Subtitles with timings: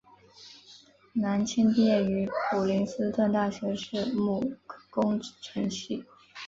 [1.13, 4.57] 蓝钦毕业于普林斯顿大学土木
[4.89, 6.05] 工程系。